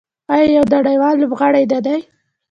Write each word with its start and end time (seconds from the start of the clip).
آیا 0.33 0.45
یو 0.57 0.63
نړیوال 0.75 1.15
لوبغاړی 1.21 1.63
نه 1.71 1.79
دی؟ 1.85 1.99